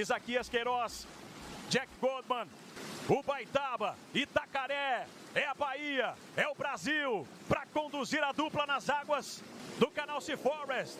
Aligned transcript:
Isaquias 0.00 0.48
Queiroz, 0.48 1.06
Jack 1.68 1.88
Goldman, 2.00 2.48
Ubaitaba, 3.08 3.96
Itacaré, 4.14 5.06
é 5.34 5.46
a 5.46 5.54
Bahia, 5.54 6.14
é 6.36 6.48
o 6.48 6.54
Brasil, 6.54 7.26
para 7.48 7.66
conduzir 7.66 8.22
a 8.22 8.32
dupla 8.32 8.66
nas 8.66 8.88
águas 8.88 9.42
do 9.78 9.90
canal 9.90 10.20
Sea 10.20 10.38
Forest. 10.38 10.96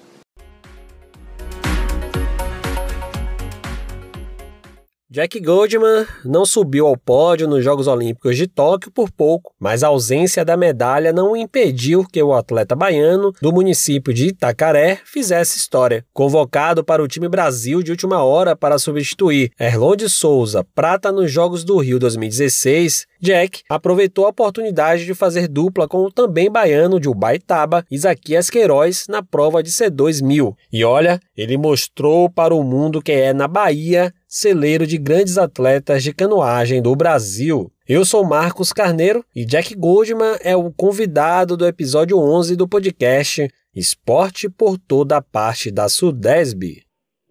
Jack 5.12 5.40
Goldman 5.40 6.06
não 6.24 6.46
subiu 6.46 6.86
ao 6.86 6.96
pódio 6.96 7.48
nos 7.48 7.64
Jogos 7.64 7.88
Olímpicos 7.88 8.36
de 8.36 8.46
Tóquio 8.46 8.92
por 8.92 9.10
pouco, 9.10 9.52
mas 9.58 9.82
a 9.82 9.88
ausência 9.88 10.44
da 10.44 10.56
medalha 10.56 11.12
não 11.12 11.36
impediu 11.36 12.06
que 12.06 12.22
o 12.22 12.32
atleta 12.32 12.76
baiano 12.76 13.32
do 13.42 13.52
município 13.52 14.14
de 14.14 14.28
Itacaré 14.28 15.00
fizesse 15.04 15.58
história. 15.58 16.06
Convocado 16.12 16.84
para 16.84 17.02
o 17.02 17.08
time 17.08 17.28
Brasil 17.28 17.82
de 17.82 17.90
última 17.90 18.22
hora 18.22 18.54
para 18.54 18.78
substituir 18.78 19.50
Erlon 19.58 19.96
de 19.96 20.08
Souza, 20.08 20.64
prata 20.76 21.10
nos 21.10 21.28
Jogos 21.28 21.64
do 21.64 21.76
Rio 21.78 21.98
2016, 21.98 23.08
Jack 23.20 23.62
aproveitou 23.68 24.26
a 24.26 24.28
oportunidade 24.28 25.04
de 25.04 25.12
fazer 25.12 25.48
dupla 25.48 25.88
com 25.88 26.04
o 26.04 26.12
também 26.12 26.48
baiano 26.48 27.00
de 27.00 27.08
Ubaitaba, 27.08 27.84
Isaquias 27.90 28.48
Queiroz, 28.48 29.06
na 29.08 29.24
prova 29.24 29.60
de 29.60 29.70
C2000. 29.70 30.54
E 30.72 30.84
olha, 30.84 31.18
ele 31.36 31.58
mostrou 31.58 32.30
para 32.30 32.54
o 32.54 32.62
mundo 32.62 33.02
que 33.02 33.10
é 33.10 33.34
na 33.34 33.48
Bahia 33.48 34.14
celeiro 34.30 34.86
de 34.86 34.96
grandes 34.96 35.36
atletas 35.36 36.04
de 36.04 36.14
canoagem 36.14 36.80
do 36.80 36.94
Brasil. 36.94 37.68
Eu 37.88 38.04
sou 38.04 38.24
Marcos 38.24 38.72
Carneiro 38.72 39.24
e 39.34 39.44
Jack 39.44 39.74
Goldman 39.74 40.36
é 40.44 40.56
o 40.56 40.72
convidado 40.72 41.56
do 41.56 41.66
episódio 41.66 42.16
11 42.16 42.54
do 42.54 42.68
podcast 42.68 43.50
Esporte 43.74 44.48
por 44.48 44.78
toda 44.78 45.16
a 45.16 45.22
parte 45.22 45.72
da 45.72 45.88
Sudesb. 45.88 46.80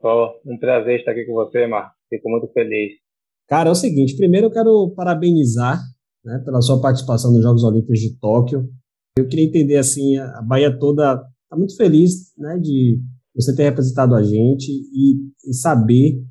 Oh, 0.03 0.27
um 0.45 0.58
prazer 0.58 0.99
estar 0.99 1.12
aqui 1.12 1.23
com 1.23 1.36
você, 1.36 1.66
Marcos. 1.67 1.95
Fico 2.09 2.30
muito 2.30 2.52
feliz. 2.52 2.91
Cara, 3.47 3.69
é 3.69 3.72
o 3.72 3.75
seguinte, 3.75 4.17
primeiro 4.17 4.47
eu 4.47 4.52
quero 4.52 4.94
parabenizar 4.94 5.80
né, 6.25 6.41
pela 6.44 6.61
sua 6.61 6.81
participação 6.81 7.31
nos 7.31 7.41
Jogos 7.41 7.63
Olímpicos 7.63 8.00
de 8.00 8.19
Tóquio. 8.19 8.67
Eu 9.17 9.25
queria 9.25 9.45
entender 9.45 9.78
assim, 9.78 10.17
a 10.17 10.41
Bahia 10.41 10.78
toda 10.78 11.13
está 11.44 11.56
muito 11.56 11.78
feliz 11.78 12.34
né, 12.38 12.58
de 12.58 13.00
você 13.34 13.56
ter 13.56 13.63
representado 13.63 14.16
a 14.16 14.22
gente 14.22 14.69
e, 14.69 15.50
e 15.50 15.53
saber 15.53 16.22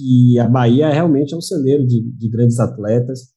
que 0.00 0.38
a 0.38 0.48
Bahia 0.48 0.88
realmente 0.90 1.34
é 1.34 1.36
um 1.36 1.40
celeiro 1.40 1.86
de, 1.86 2.02
de 2.02 2.28
grandes 2.30 2.58
atletas, 2.58 3.32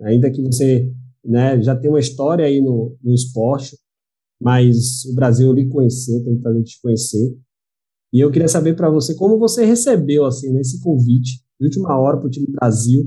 ainda 0.00 0.30
que 0.30 0.42
você 0.42 0.90
né, 1.24 1.60
já 1.60 1.76
tem 1.76 1.90
uma 1.90 2.00
história 2.00 2.46
aí 2.46 2.60
no, 2.60 2.96
no 3.02 3.12
esporte, 3.12 3.76
mas 4.40 5.04
o 5.04 5.14
Brasil 5.14 5.52
lhe 5.52 5.68
conheceu, 5.68 6.24
tem 6.24 6.36
que 6.36 6.42
fazer 6.42 6.62
te 6.62 6.80
conhecer. 6.80 7.36
E 8.12 8.20
eu 8.20 8.30
queria 8.30 8.48
saber 8.48 8.74
para 8.74 8.88
você 8.88 9.14
como 9.14 9.38
você 9.38 9.64
recebeu 9.64 10.24
assim 10.24 10.52
nesse 10.52 10.82
convite 10.82 11.42
de 11.60 11.66
última 11.66 11.98
hora 11.98 12.18
para 12.18 12.26
o 12.26 12.30
time 12.30 12.46
Brasil 12.52 13.02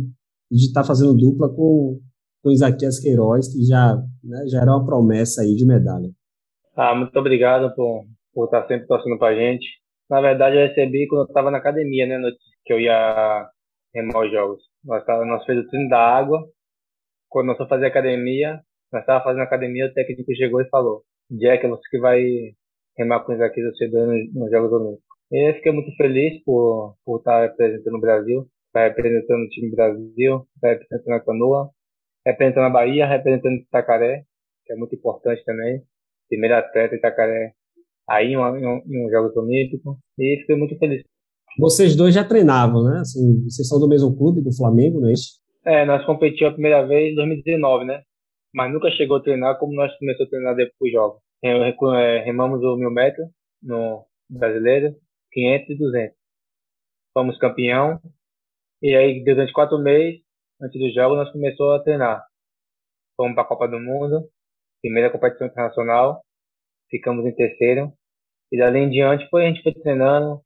de 0.52 0.66
estar 0.66 0.82
tá 0.82 0.88
fazendo 0.88 1.16
dupla 1.16 1.50
com 1.50 2.00
com 2.42 2.52
Isaquias 2.52 3.00
Queiroz, 3.00 3.52
que 3.52 3.64
já 3.66 3.96
né, 4.24 4.48
já 4.48 4.62
era 4.62 4.72
uma 4.72 4.86
promessa 4.86 5.42
aí 5.42 5.56
de 5.56 5.66
medalha. 5.66 6.10
Ah, 6.76 6.96
muito 6.96 7.18
obrigado 7.20 7.74
por, 7.76 8.06
por 8.34 8.46
estar 8.46 8.66
sempre 8.68 8.88
torcendo 8.88 9.18
para 9.18 9.36
gente. 9.36 9.66
Na 10.10 10.22
verdade, 10.22 10.56
eu 10.56 10.68
recebi 10.68 11.08
quando 11.08 11.24
eu 11.24 11.28
estava 11.28 11.52
na 11.52 11.58
academia, 11.58 12.08
né, 12.08 12.18
que 12.66 12.74
eu 12.74 12.80
ia 12.80 13.50
remar 13.94 14.26
os 14.26 14.32
jogos. 14.32 14.62
Nós, 14.84 15.04
nós 15.08 15.46
fizemos 15.46 15.66
o 15.66 15.70
treino 15.70 15.90
da 15.90 16.00
água. 16.00 16.48
Quando 17.30 17.48
nós 17.48 17.58
fomos 17.58 17.70
fazer 17.70 17.86
academia, 17.86 18.62
nós 18.92 19.02
estávamos 19.02 19.26
fazendo 19.26 19.44
academia, 19.44 19.86
o 19.88 19.94
técnico 19.94 20.34
chegou 20.36 20.62
e 20.62 20.70
falou: 20.70 21.04
Jack, 21.30 21.66
é 21.66 21.70
você 21.70 21.84
que 21.90 22.00
vai 22.00 22.22
remar 22.98 23.22
com 23.22 23.34
os 23.34 23.42
aqui 23.42 23.62
você 23.64 23.88
nos, 23.88 24.34
nos 24.34 24.52
Jogos 24.52 24.72
Olímpicos. 24.74 25.10
E 25.32 25.50
eu 25.50 25.54
fiquei 25.56 25.72
muito 25.72 25.96
feliz 25.96 26.44
por, 26.44 26.96
por 27.06 27.20
estar 27.20 27.44
representando 27.44 27.96
o 27.96 28.02
Brasil, 28.02 28.48
estar 28.68 28.88
representando 28.88 29.44
o 29.46 29.50
time 29.50 29.72
Brasil, 29.72 30.48
estar 30.56 30.70
representando 30.70 31.14
a 31.14 31.20
canoa, 31.24 31.70
representando 32.26 32.66
a 32.66 32.70
Bahia, 32.70 33.08
representando 33.08 33.58
Itacaré, 33.58 34.24
que 34.66 34.74
é 34.74 34.76
muito 34.76 34.96
importante 34.96 35.44
também. 35.46 35.84
Primeira 36.28 36.60
atleta 36.60 36.96
Itacaré 36.96 37.54
aí 38.10 38.34
em, 38.34 38.38
um, 38.38 38.56
em 38.58 39.06
um 39.06 39.10
Jogos 39.12 39.36
Olímpicos. 39.38 39.98
E 40.18 40.38
fiquei 40.42 40.56
muito 40.56 40.78
feliz. 40.80 41.04
Vocês 41.58 41.96
dois 41.96 42.14
já 42.14 42.24
treinavam, 42.24 42.84
né? 42.84 43.00
Assim, 43.00 43.44
vocês 43.44 43.68
são 43.68 43.80
do 43.80 43.88
mesmo 43.88 44.16
clube, 44.16 44.42
do 44.42 44.56
Flamengo, 44.56 45.02
não 45.02 45.10
é 45.10 45.14
isso? 45.14 45.40
É, 45.66 45.86
nós 45.86 46.06
competimos 46.06 46.52
a 46.52 46.54
primeira 46.54 46.86
vez 46.86 47.12
em 47.12 47.16
2019, 47.16 47.86
né? 47.86 48.02
Mas 48.54 48.72
nunca 48.72 48.90
chegou 48.92 49.18
a 49.18 49.22
treinar 49.22 49.60
como 49.60 49.74
nós 49.74 49.96
começamos 49.98 50.28
a 50.28 50.30
treinar 50.30 50.56
depois 50.56 50.80
dos 50.80 50.92
jogos. 50.92 51.22
É, 51.44 52.24
remamos 52.24 52.62
o 52.64 52.76
mil 52.76 52.92
metros 52.92 53.28
no 53.62 54.06
brasileiro, 54.30 54.96
500 55.32 55.70
e 55.70 55.78
200. 55.78 56.16
Fomos 57.14 57.38
campeão. 57.38 58.00
E 58.82 58.96
aí, 58.96 59.24
durante 59.24 59.54
quatro 59.54 59.78
meses, 59.78 60.22
antes 60.62 60.80
do 60.80 60.90
jogo, 60.94 61.16
nós 61.16 61.32
começamos 61.32 61.74
a 61.74 61.84
treinar. 61.84 62.24
Fomos 63.16 63.34
para 63.36 63.44
a 63.44 63.48
Copa 63.48 63.68
do 63.68 63.80
Mundo, 63.80 64.30
primeira 64.82 65.12
competição 65.12 65.48
internacional. 65.48 66.22
Ficamos 66.90 67.26
em 67.26 67.36
terceiro. 67.36 67.92
E 68.52 68.58
dali 68.58 68.80
em 68.80 68.90
diante, 68.90 69.30
foi, 69.30 69.46
a 69.46 69.48
gente 69.48 69.62
foi 69.62 69.74
treinando, 69.74 70.42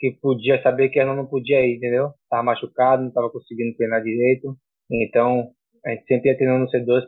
que 0.00 0.16
podia 0.20 0.60
saber 0.62 0.88
que 0.88 0.98
ela 0.98 1.14
não 1.14 1.26
podia 1.26 1.60
ir, 1.60 1.76
entendeu? 1.76 2.10
Tava 2.30 2.42
machucado, 2.42 3.04
não 3.04 3.10
tava 3.10 3.30
conseguindo 3.30 3.76
treinar 3.76 4.02
direito. 4.02 4.56
Então, 4.90 5.50
a 5.84 5.90
gente 5.90 6.06
sempre 6.06 6.30
ia 6.30 6.36
treinando 6.36 6.64
no 6.64 6.70
C2 6.70 7.02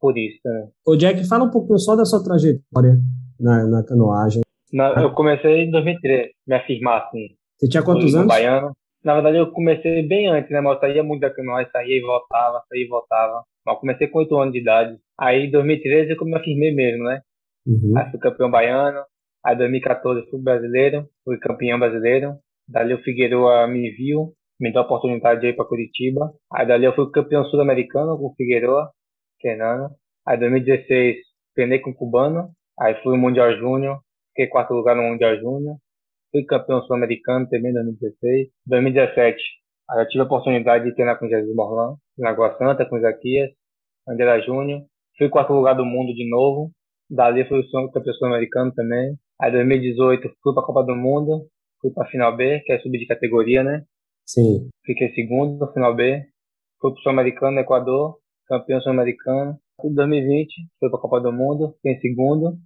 por 0.00 0.18
isso, 0.18 0.40
né? 0.44 0.68
Ô 0.84 0.96
Jack, 0.96 1.26
fala 1.28 1.44
um 1.44 1.50
pouquinho 1.50 1.78
só 1.78 1.94
da 1.94 2.04
sua 2.04 2.22
trajetória 2.22 2.98
na, 3.38 3.64
na 3.66 3.84
canoagem. 3.84 4.42
Na, 4.72 5.00
eu 5.00 5.14
comecei 5.14 5.64
em 5.64 5.70
2003, 5.70 6.30
me 6.46 6.56
afirmar 6.56 7.04
assim. 7.04 7.28
Você 7.56 7.68
tinha 7.68 7.82
quantos 7.82 8.12
anos? 8.14 8.26
Baiano. 8.26 8.72
Na 9.04 9.14
verdade, 9.14 9.36
eu 9.36 9.50
comecei 9.52 10.06
bem 10.06 10.28
antes, 10.28 10.50
né? 10.50 10.60
Mas 10.60 10.74
eu 10.74 10.80
saía 10.80 11.02
muito 11.04 11.20
da 11.20 11.30
canoagem, 11.30 11.70
saía 11.70 11.96
e 11.96 12.00
voltava, 12.00 12.62
saía 12.68 12.84
e 12.84 12.88
voltava. 12.88 13.44
Mas 13.64 13.74
eu 13.74 13.80
comecei 13.80 14.08
com 14.08 14.18
8 14.18 14.36
anos 14.38 14.52
de 14.52 14.60
idade. 14.60 14.98
Aí, 15.18 15.46
em 15.46 15.50
2013, 15.50 16.10
eu 16.10 16.24
me 16.24 16.36
afirmei 16.36 16.74
mesmo, 16.74 17.04
né? 17.04 17.20
Uhum. 17.66 17.94
Aí 17.96 18.10
fui 18.10 18.18
campeão 18.18 18.50
baiano. 18.50 19.00
Aí 19.44 19.56
2014 19.56 20.28
fui 20.30 20.40
brasileiro, 20.40 21.08
fui 21.24 21.38
campeão 21.38 21.78
brasileiro. 21.78 22.34
Dali 22.68 22.94
o 22.94 23.02
Figueiredo 23.02 23.44
me 23.68 23.90
viu, 23.90 24.32
me 24.60 24.72
deu 24.72 24.82
a 24.82 24.84
oportunidade 24.84 25.40
de 25.40 25.48
ir 25.48 25.56
para 25.56 25.64
Curitiba. 25.64 26.32
Aí 26.52 26.66
dali 26.66 26.84
eu 26.84 26.94
fui 26.94 27.10
campeão 27.10 27.44
sul-americano 27.46 28.16
com 28.16 28.26
o 28.26 28.34
Figueiredo, 28.34 28.88
treinando. 29.40 29.90
Aí 30.26 30.38
2016 30.38 31.16
treinei 31.54 31.80
com 31.80 31.90
o 31.90 31.94
Cubano. 31.94 32.50
Aí 32.78 32.94
fui 33.02 33.18
Mundial 33.18 33.56
Júnior, 33.58 34.00
fiquei 34.28 34.46
quarto 34.46 34.74
lugar 34.74 34.96
no 34.96 35.02
Mundial 35.02 35.36
Júnior. 35.38 35.76
Fui 36.30 36.44
campeão 36.44 36.80
sul-americano 36.82 37.48
também 37.48 37.70
em 37.70 37.74
2016. 37.74 38.48
2017 38.66 39.42
aí 39.90 40.02
eu 40.02 40.08
tive 40.08 40.22
a 40.22 40.26
oportunidade 40.26 40.84
de 40.84 40.94
treinar 40.94 41.18
com 41.18 41.28
Jesus 41.28 41.54
Morlan, 41.54 41.96
na 42.16 42.30
Água 42.30 42.56
Santa, 42.56 42.86
com 42.86 42.96
o 42.96 43.00
Zaquias, 43.00 43.50
André 44.08 44.40
Júnior. 44.42 44.82
Fui 45.18 45.28
quarto 45.28 45.52
lugar 45.52 45.74
do 45.74 45.84
mundo 45.84 46.14
de 46.14 46.28
novo. 46.30 46.70
Dali 47.10 47.46
fui 47.46 47.62
campeão 47.92 48.14
sul-americano 48.14 48.72
também. 48.72 49.18
Aí 49.40 49.50
2018 49.50 50.28
fui 50.42 50.54
para 50.54 50.62
a 50.62 50.66
Copa 50.66 50.82
do 50.84 50.94
Mundo, 50.94 51.46
fui 51.80 51.90
para 51.90 52.04
a 52.04 52.10
final 52.10 52.36
B, 52.36 52.60
que 52.60 52.72
é 52.72 52.78
subir 52.80 52.98
de 52.98 53.06
categoria, 53.06 53.62
né? 53.62 53.84
Sim. 54.26 54.68
Fiquei 54.84 55.12
segundo 55.14 55.58
no 55.58 55.72
final 55.72 55.94
B. 55.94 56.24
Fui 56.80 56.90
para 56.90 56.98
o 56.98 57.02
Sul-Americano, 57.02 57.58
Equador, 57.58 58.18
campeão 58.46 58.80
sul-americano. 58.80 59.58
Em 59.84 59.94
2020 59.94 60.54
fui 60.78 60.90
para 60.90 60.98
a 60.98 61.02
Copa 61.02 61.20
do 61.20 61.32
Mundo, 61.32 61.72
fiquei 61.76 61.92
em 61.92 62.00
segundo, 62.00 62.58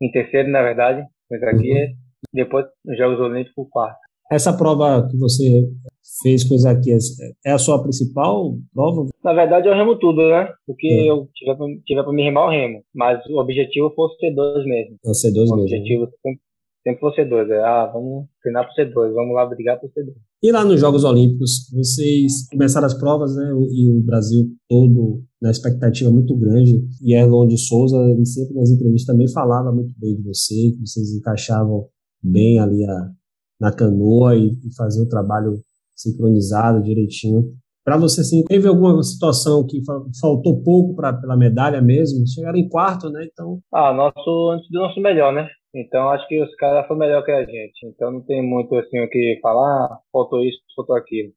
em 0.00 0.10
terceiro 0.10 0.48
na 0.50 0.62
verdade, 0.62 1.06
aqui. 1.32 1.72
Uhum. 1.72 1.96
Depois 2.32 2.66
nos 2.84 2.98
Jogos 2.98 3.20
Olímpicos, 3.20 3.68
quarto. 3.70 4.09
Essa 4.30 4.56
prova 4.56 5.08
que 5.10 5.16
você 5.18 5.68
fez 6.22 6.44
com 6.44 6.54
Isaquias 6.54 7.04
é 7.44 7.52
a 7.52 7.58
sua 7.58 7.82
principal 7.82 8.56
prova? 8.72 9.08
Na 9.24 9.32
verdade, 9.32 9.68
eu 9.68 9.74
remo 9.74 9.98
tudo, 9.98 10.28
né? 10.28 10.48
Porque 10.66 10.86
é. 10.86 11.10
eu 11.10 11.28
tiver 11.34 11.56
pra, 11.56 11.66
tiver 11.84 12.02
pra 12.02 12.12
me 12.12 12.22
remar, 12.22 12.46
eu 12.46 12.50
remo. 12.50 12.82
Mas 12.94 13.24
o 13.26 13.40
objetivo 13.40 13.92
foi 13.94 14.08
ser 14.20 14.34
dois 14.34 14.64
mesmo. 14.64 14.96
É 15.04 15.14
ser 15.14 15.32
dois 15.32 15.50
o 15.50 15.56
mesmo. 15.56 15.62
O 15.62 15.64
objetivo 15.64 16.04
né? 16.04 16.10
sempre, 16.22 16.40
sempre 16.84 17.00
foi 17.00 17.14
ser 17.14 17.28
dois. 17.28 17.50
É, 17.50 17.58
ah, 17.58 17.90
vamos 17.92 18.26
treinar 18.42 18.66
pro 18.66 18.84
C2, 18.84 19.12
vamos 19.12 19.34
lá 19.34 19.46
brigar 19.46 19.80
pro 19.80 19.88
C2. 19.88 20.12
E 20.42 20.52
lá 20.52 20.64
nos 20.64 20.80
Jogos 20.80 21.04
Olímpicos, 21.04 21.68
vocês 21.72 22.48
começaram 22.50 22.86
as 22.86 22.98
provas, 22.98 23.34
né? 23.34 23.50
E 23.72 23.90
o 23.90 24.00
Brasil 24.00 24.46
todo 24.68 25.22
na 25.42 25.50
expectativa 25.50 26.10
muito 26.10 26.36
grande. 26.36 26.82
E 27.02 27.14
Erlon 27.14 27.46
de 27.46 27.58
Souza, 27.58 27.96
ele 28.10 28.24
sempre 28.24 28.54
nas 28.54 28.70
entrevistas 28.70 29.12
também 29.12 29.28
falava 29.28 29.72
muito 29.72 29.92
bem 29.98 30.14
de 30.14 30.22
você, 30.22 30.54
que 30.54 30.86
vocês 30.86 31.14
encaixavam 31.16 31.86
bem 32.22 32.58
ali 32.60 32.84
a, 32.84 33.10
na 33.60 33.74
canoa 33.74 34.34
e, 34.34 34.48
e 34.48 34.74
fazer 34.76 35.02
o 35.02 35.08
trabalho 35.08 35.60
sincronizado 35.94 36.82
direitinho. 36.82 37.44
Para 37.84 37.96
você, 37.96 38.20
assim, 38.20 38.44
teve 38.44 38.68
alguma 38.68 39.02
situação 39.02 39.66
que 39.66 39.80
faltou 40.20 40.62
pouco 40.62 40.94
para 40.94 41.12
pela 41.12 41.36
medalha 41.36 41.80
mesmo? 41.80 42.26
Chegaram 42.26 42.58
em 42.58 42.68
quarto, 42.68 43.10
né? 43.10 43.26
Então. 43.30 43.58
Ah, 43.72 43.92
nosso 43.92 44.50
antes 44.52 44.68
do 44.70 44.80
nosso 44.80 45.00
melhor, 45.00 45.32
né? 45.32 45.48
Então 45.74 46.10
acho 46.10 46.26
que 46.28 46.42
os 46.42 46.54
caras 46.56 46.86
foram 46.86 47.00
melhor 47.00 47.24
que 47.24 47.30
a 47.30 47.44
gente. 47.44 47.86
Então 47.86 48.10
não 48.10 48.22
tem 48.22 48.42
muito 48.42 48.74
assim 48.76 48.98
o 49.00 49.08
que 49.08 49.38
falar. 49.42 49.98
Faltou 50.12 50.44
isso, 50.44 50.58
faltou 50.76 50.96
aquilo. 50.96 51.32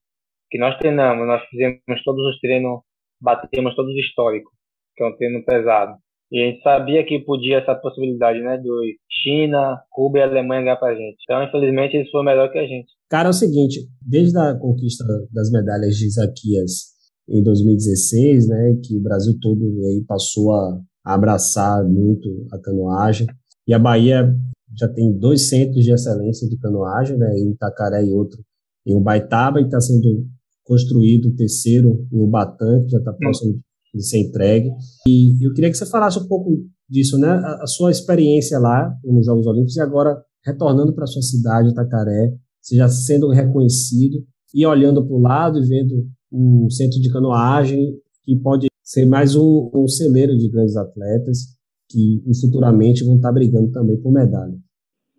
Que 0.49 0.57
nós 0.57 0.77
treinamos, 0.77 1.25
nós 1.25 1.41
fizemos 1.49 2.03
todos 2.03 2.23
os 2.25 2.39
treinos, 2.39 2.81
batemos 3.21 3.75
todos 3.75 3.91
os 3.91 3.99
históricos, 3.99 4.51
que 4.95 5.03
é 5.03 5.07
um 5.07 5.15
treino 5.15 5.43
pesado. 5.45 5.93
E 6.33 6.41
a 6.41 6.47
gente 6.47 6.63
sabia 6.63 7.05
que 7.05 7.19
podia 7.19 7.59
essa 7.59 7.75
possibilidade, 7.75 8.39
né? 8.39 8.57
Do 8.57 8.81
China, 9.21 9.79
Cuba 9.91 10.17
e 10.17 10.23
Alemanha 10.23 10.63
ganhar 10.63 10.77
pra 10.77 10.95
gente. 10.95 11.17
Então, 11.23 11.43
infelizmente, 11.43 11.95
eles 11.95 12.09
foram 12.09 12.25
melhor 12.25 12.51
que 12.51 12.57
a 12.57 12.65
gente. 12.65 12.87
Cara, 13.07 13.27
é 13.27 13.29
o 13.29 13.33
seguinte, 13.33 13.87
desde 14.01 14.35
a 14.39 14.55
conquista 14.55 15.05
das 15.31 15.51
medalhas 15.51 15.95
de 15.95 16.07
Isaquias 16.07 16.91
em 17.29 17.43
2016, 17.43 18.47
né, 18.47 18.79
que 18.83 18.97
o 18.97 19.03
Brasil 19.03 19.37
todo 19.39 19.61
aí 19.61 20.03
passou 20.07 20.51
a 20.51 20.81
abraçar 21.05 21.83
muito 21.87 22.47
a 22.51 22.59
canoagem, 22.59 23.27
e 23.67 23.73
a 23.73 23.77
Bahia 23.77 24.35
já 24.75 24.87
tem 24.87 25.15
dois 25.15 25.49
centros 25.49 25.85
de 25.85 25.93
excelência 25.93 26.49
de 26.49 26.57
canoagem, 26.57 27.15
né, 27.15 27.31
em 27.37 27.51
Itacaré 27.51 28.03
e 28.03 28.11
outro 28.11 28.39
em 28.87 28.95
Ubaitaba, 28.95 29.61
e 29.61 29.65
está 29.65 29.79
sendo 29.79 30.25
construído 30.63 31.27
o 31.27 31.35
terceiro 31.35 32.07
em 32.11 32.19
Ubatã, 32.23 32.81
que 32.81 32.89
já 32.89 32.97
está 32.97 33.13
próximo 33.13 33.53
de 33.53 33.59
ser 34.01 34.19
entregue. 34.19 34.69
E 35.07 35.45
eu 35.45 35.53
queria 35.53 35.69
que 35.69 35.77
você 35.77 35.85
falasse 35.85 36.19
um 36.19 36.27
pouco 36.27 36.51
disso, 36.89 37.17
né? 37.17 37.29
A, 37.29 37.63
a 37.63 37.67
sua 37.67 37.91
experiência 37.91 38.59
lá 38.59 38.93
nos 39.03 39.25
Jogos 39.25 39.45
Olímpicos 39.47 39.75
e 39.75 39.81
agora 39.81 40.21
retornando 40.45 40.93
para 40.93 41.07
sua 41.07 41.21
cidade, 41.21 41.69
Itacaré, 41.69 42.33
você 42.61 42.75
já 42.75 42.87
sendo 42.87 43.29
reconhecido 43.29 44.17
e 44.53 44.65
olhando 44.65 45.05
para 45.05 45.15
o 45.15 45.21
lado 45.21 45.59
e 45.59 45.67
vendo 45.67 46.07
um 46.31 46.69
centro 46.69 46.99
de 46.99 47.11
canoagem 47.11 47.93
que 48.23 48.35
pode 48.37 48.67
ser 48.83 49.05
mais 49.05 49.35
um, 49.35 49.71
um 49.73 49.87
celeiro 49.87 50.35
de 50.37 50.49
grandes 50.49 50.75
atletas 50.75 51.39
que 51.89 52.21
futuramente 52.41 53.05
vão 53.05 53.15
estar 53.15 53.31
brigando 53.31 53.71
também 53.71 54.01
por 54.01 54.11
medalha. 54.11 54.53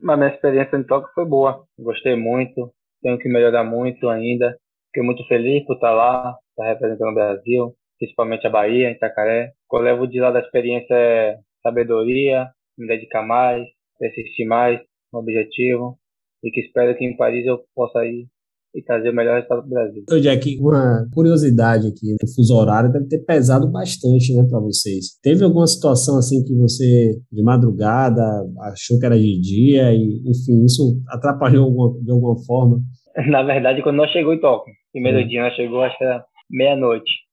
Mas 0.03 0.19
minha 0.19 0.35
experiência 0.35 0.77
em 0.77 0.85
Tóquio 0.85 1.11
foi 1.15 1.25
boa, 1.25 1.65
gostei 1.79 2.17
muito, 2.17 2.73
tenho 3.03 3.19
que 3.19 3.29
melhorar 3.29 3.65
muito 3.65 4.09
ainda. 4.09 4.57
Fiquei 4.87 5.03
muito 5.03 5.27
feliz 5.27 5.65
por 5.67 5.75
estar 5.75 5.93
lá, 5.93 6.37
estar 6.51 6.73
representando 6.73 7.11
o 7.11 7.15
Brasil, 7.15 7.75
principalmente 8.05 8.47
a 8.47 8.51
Bahia, 8.51 8.91
Itacaré. 8.91 9.53
O 9.67 9.77
que 9.77 9.83
eu 9.83 9.85
levo 9.85 10.07
de 10.07 10.21
lá 10.21 10.31
da 10.31 10.41
experiência 10.41 10.95
é 10.95 11.37
sabedoria, 11.63 12.49
me 12.79 12.87
dedicar 12.87 13.27
mais, 13.27 13.63
persistir 13.99 14.47
mais 14.47 14.79
no 15.13 15.21
objetivo 15.21 15.97
e 16.43 16.51
que 16.51 16.61
espero 16.61 16.97
que 16.97 17.05
em 17.05 17.17
Paris 17.17 17.47
eu 17.47 17.61
possa 17.75 18.05
ir 18.05 18.27
e 18.75 18.83
trazer 18.83 19.11
o 19.11 19.15
melhor 19.15 19.37
resultado 19.37 19.63
do 19.63 19.69
Brasil. 19.69 20.03
Então, 20.03 20.21
Jack, 20.21 20.59
uma 20.59 21.07
curiosidade 21.15 21.87
aqui, 21.87 22.17
o 22.21 22.35
fuso 22.35 22.57
horário 22.57 22.91
deve 22.91 23.07
ter 23.07 23.25
pesado 23.25 23.71
bastante, 23.71 24.35
né, 24.35 24.45
para 24.51 24.59
vocês. 24.59 25.17
Teve 25.23 25.45
alguma 25.45 25.67
situação 25.67 26.19
assim 26.19 26.45
que 26.45 26.53
você, 26.57 27.17
de 27.31 27.43
madrugada, 27.43 28.21
achou 28.63 28.99
que 28.99 29.07
era 29.07 29.17
de 29.17 29.41
dia 29.41 29.95
e, 29.95 30.21
enfim, 30.27 30.65
isso 30.65 31.01
atrapalhou 31.09 31.67
alguma, 31.67 32.03
de 32.03 32.11
alguma 32.11 32.37
forma? 32.45 32.81
Na 33.31 33.45
verdade, 33.45 33.81
quando 33.81 33.97
nós 33.97 34.11
chegou 34.11 34.35
em 34.35 34.41
Tóquio, 34.41 34.75
primeiro 34.93 35.21
é. 35.21 35.25
dia 35.25 35.43
nós 35.43 35.55
chegou, 35.55 35.81
acho 35.81 35.97
que 35.97 36.05
era 36.05 36.25
meia-noite. 36.51 37.24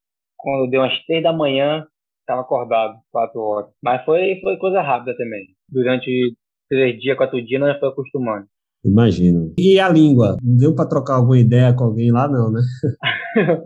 Quando 0.42 0.70
deu 0.70 0.82
umas 0.82 0.98
três 1.06 1.22
da 1.24 1.32
manhã, 1.32 1.86
estava 2.22 2.42
acordado, 2.42 2.96
quatro 3.12 3.40
horas. 3.42 3.70
Mas 3.84 4.04
foi, 4.06 4.40
foi 4.42 4.58
coisa 4.58 4.82
rápida 4.82 5.16
também. 5.16 5.46
Durante 5.70 6.36
três 6.70 7.00
dias, 7.00 7.18
quatro 7.18 7.44
dias, 7.44 7.60
nós 7.60 7.80
foi 7.80 7.90
acostumando. 7.90 8.46
Imagino. 8.84 9.54
E 9.58 9.80
a 9.80 9.88
língua? 9.88 10.38
Deu 10.42 10.74
para 10.74 10.90
trocar 10.90 11.16
alguma 11.16 11.38
ideia 11.38 11.74
com 11.74 11.84
alguém 11.84 12.12
lá, 12.12 12.28
não, 12.28 12.52
né? 12.52 12.62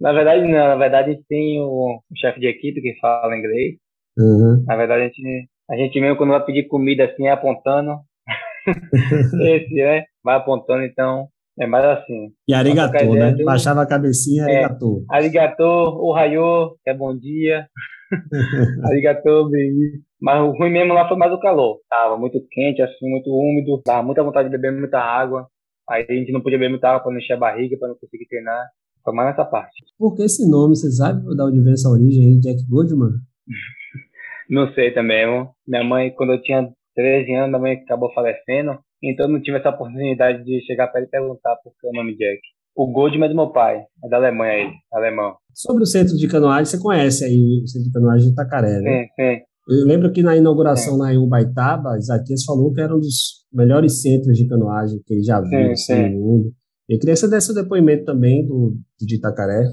na 0.00 0.12
verdade, 0.12 0.42
não. 0.42 0.52
Na 0.52 0.76
verdade, 0.76 1.10
a 1.10 1.12
gente 1.14 1.24
tem 1.28 1.60
o, 1.60 1.98
o 1.98 2.16
chefe 2.16 2.38
de 2.38 2.46
equipe 2.46 2.80
que 2.80 2.98
fala 3.00 3.36
inglês. 3.36 3.76
Uhum. 4.16 4.64
Na 4.66 4.76
verdade, 4.76 5.02
a 5.02 5.06
gente, 5.06 5.48
a 5.70 5.76
gente 5.76 6.00
mesmo, 6.00 6.16
quando 6.16 6.30
vai 6.30 6.44
pedir 6.44 6.68
comida 6.68 7.04
assim, 7.04 7.26
é 7.26 7.32
apontando. 7.32 7.96
Esse, 9.42 9.74
né? 9.74 10.04
Vai 10.22 10.36
apontando, 10.36 10.84
então 10.84 11.26
é 11.58 11.66
mais 11.66 11.84
assim. 11.84 12.32
E 12.48 12.54
arigatô, 12.54 13.14
né? 13.14 13.32
Do... 13.32 13.44
Baixava 13.44 13.82
a 13.82 13.86
cabecinha, 13.86 14.44
é, 14.44 14.64
arigatô. 14.64 15.04
Arigatô, 15.10 15.98
o 16.00 16.12
raio, 16.12 16.76
é 16.86 16.94
bom 16.94 17.16
dia. 17.16 17.66
arigatô, 18.84 19.48
bem 19.48 19.72
Mas 20.20 20.42
o 20.42 20.52
ruim 20.52 20.70
mesmo 20.70 20.94
lá 20.94 21.08
foi 21.08 21.16
mais 21.16 21.32
o 21.32 21.40
calor. 21.40 21.78
Tava 21.88 22.16
muito 22.16 22.40
quente, 22.50 22.82
assim, 22.82 23.08
muito 23.08 23.30
úmido. 23.30 23.80
Tava 23.82 24.02
muita 24.02 24.22
vontade 24.22 24.48
de 24.48 24.56
beber 24.56 24.78
muita 24.78 24.98
água. 24.98 25.46
Aí 25.88 26.06
a 26.08 26.12
gente 26.12 26.32
não 26.32 26.40
podia 26.40 26.58
beber 26.58 26.70
muita 26.70 26.88
água 26.88 27.02
para 27.02 27.12
não 27.12 27.18
encher 27.18 27.34
a 27.34 27.38
barriga, 27.38 27.76
para 27.78 27.88
não 27.88 27.96
conseguir 27.96 28.26
treinar. 28.26 28.66
Foi 29.04 29.12
mais 29.14 29.30
nessa 29.30 29.44
parte. 29.44 29.74
Por 29.98 30.14
que 30.14 30.22
esse 30.22 30.48
nome? 30.48 30.76
Você 30.76 30.90
sabe 30.90 31.22
da 31.36 31.46
onde 31.46 31.60
vem 31.60 31.72
essa 31.72 31.88
origem 31.88 32.24
aí, 32.24 32.40
Jack 32.40 32.64
Goodman? 32.68 33.18
não 34.48 34.72
sei 34.74 34.92
também, 34.92 35.22
irmão. 35.22 35.50
Minha 35.66 35.84
mãe, 35.84 36.10
quando 36.12 36.32
eu 36.32 36.42
tinha 36.42 36.68
13 36.94 37.34
anos, 37.34 37.50
minha 37.50 37.60
mãe 37.60 37.72
acabou 37.74 38.12
falecendo. 38.14 38.78
Então 39.02 39.28
não 39.28 39.40
tive 39.40 39.58
essa 39.58 39.70
oportunidade 39.70 40.44
de 40.44 40.64
chegar 40.64 40.88
para 40.88 41.00
ele 41.00 41.08
e 41.08 41.10
perguntar 41.10 41.56
por 41.56 41.72
que 41.80 41.86
o 41.86 41.92
nome 41.92 42.16
Jack. 42.16 42.40
O 42.74 42.90
Goldman 42.90 43.26
é 43.26 43.28
do 43.28 43.34
meu 43.34 43.50
pai, 43.50 43.82
é 44.02 44.08
da 44.08 44.16
Alemanha 44.16 44.54
ele, 44.54 44.72
alemão. 44.92 45.34
Sobre 45.52 45.82
o 45.82 45.86
centro 45.86 46.16
de 46.16 46.28
canoagem, 46.28 46.64
você 46.64 46.80
conhece 46.80 47.24
aí 47.24 47.60
o 47.62 47.68
centro 47.68 47.88
de 47.88 47.92
canoagem 47.92 48.26
de 48.28 48.32
Itacaré, 48.32 48.80
né? 48.80 49.04
Sim, 49.04 49.08
sim. 49.14 49.42
Eu 49.68 49.86
lembro 49.86 50.10
que 50.10 50.22
na 50.22 50.36
inauguração 50.36 50.96
lá 50.96 51.12
em 51.12 51.18
Ubaitaba, 51.18 51.96
Isaquias 51.96 52.44
falou 52.44 52.72
que 52.72 52.80
era 52.80 52.94
um 52.94 52.98
dos 52.98 53.44
melhores 53.52 54.00
centros 54.02 54.36
de 54.36 54.48
canoagem 54.48 55.00
que 55.06 55.14
ele 55.14 55.22
já 55.22 55.40
viu 55.40 55.70
assim, 55.70 56.08
no 56.10 56.20
mundo. 56.20 56.52
Eu 56.88 56.98
queria 56.98 57.14
que 57.14 57.20
você 57.20 57.28
desse 57.28 57.52
o 57.52 57.54
depoimento 57.54 58.04
também 58.04 58.44
do, 58.46 58.74
de 58.98 59.16
Itacaré. 59.16 59.64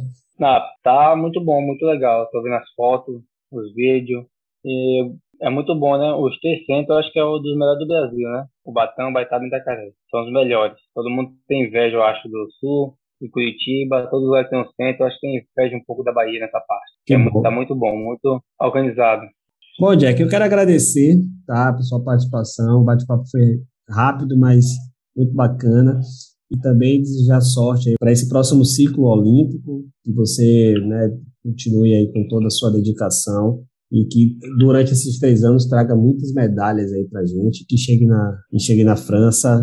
Ah, 0.42 0.64
tá 0.84 1.16
muito 1.16 1.44
bom, 1.44 1.62
muito 1.62 1.84
legal. 1.86 2.24
Estou 2.24 2.44
vendo 2.44 2.56
as 2.56 2.70
fotos, 2.76 3.22
os 3.52 3.74
vídeos. 3.74 4.26
E 4.64 5.12
é 5.42 5.50
muito 5.50 5.74
bom, 5.78 5.98
né? 5.98 6.14
Os 6.14 6.38
três 6.40 6.66
centros 6.66 6.90
eu 6.90 6.98
acho 6.98 7.12
que 7.12 7.20
é 7.20 7.26
um 7.26 7.42
dos 7.42 7.56
melhores 7.56 7.80
do 7.80 7.88
Brasil, 7.88 8.30
né? 8.30 8.46
O 8.66 8.72
Batão, 8.72 9.14
Baitaba 9.14 9.44
e 9.44 9.48
Itacaré. 9.48 9.92
São 10.12 10.26
os 10.26 10.32
melhores. 10.32 10.78
Todo 10.94 11.10
mundo 11.10 11.32
tem 11.48 11.66
inveja, 11.66 11.96
eu 11.96 12.04
acho, 12.04 12.28
do 12.28 12.48
Sul, 12.60 12.94
de 13.22 13.30
Curitiba, 13.30 14.08
todos 14.10 14.24
os 14.24 14.28
lugares 14.28 14.50
tem 14.50 14.60
um 14.60 14.66
centro. 14.76 15.04
Eu 15.04 15.08
acho 15.08 15.20
que 15.20 15.28
tem 15.28 15.38
inveja 15.38 15.78
um 15.78 15.84
pouco 15.86 16.04
da 16.04 16.12
Bahia 16.12 16.40
nessa 16.40 16.60
parte. 16.60 16.92
Que 17.06 17.14
é 17.14 17.18
muito, 17.18 17.42
tá 17.42 17.52
muito 17.52 17.76
bom, 17.76 17.96
muito 17.96 18.42
organizado. 18.60 19.24
Bom, 19.80 19.96
Jack, 19.96 20.22
eu 20.22 20.28
quero 20.28 20.44
agradecer 20.44 21.16
tá, 21.48 21.74
por 21.74 21.84
sua 21.84 22.04
participação. 22.04 22.82
O 22.82 22.86
bate-papo 22.86 23.24
foi 23.32 23.60
rápido, 23.90 24.38
mas 24.38 24.66
muito 25.16 25.34
bacana. 25.34 26.00
E 26.52 26.60
também 26.60 27.02
desejar 27.02 27.42
sorte 27.42 27.94
para 28.00 28.12
esse 28.12 28.28
próximo 28.28 28.66
ciclo 28.66 29.06
olímpico, 29.06 29.86
que 30.04 30.12
você 30.12 30.74
né, 30.82 31.16
continue 31.44 31.94
aí 31.94 32.12
com 32.12 32.28
toda 32.28 32.48
a 32.48 32.50
sua 32.50 32.72
dedicação 32.72 33.64
e 33.92 34.06
que 34.06 34.38
durante 34.58 34.92
esses 34.92 35.20
três 35.20 35.44
anos 35.44 35.68
traga 35.68 35.96
muitas 35.96 36.32
medalhas 36.34 36.94
aí 36.94 37.08
para 37.10 37.26
gente, 37.26 37.66
que 37.68 37.78
chegue 37.78 38.06
na, 38.06 38.38
que 38.50 38.60
chegue 38.60 38.84
na 38.84 38.96
França, 38.96 39.62